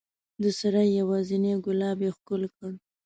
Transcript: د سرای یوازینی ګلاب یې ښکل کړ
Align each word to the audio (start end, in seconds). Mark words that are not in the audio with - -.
د 0.41 0.43
سرای 0.59 0.87
یوازینی 0.99 1.53
ګلاب 1.65 1.97
یې 2.05 2.11
ښکل 2.17 2.43
کړ 2.57 2.71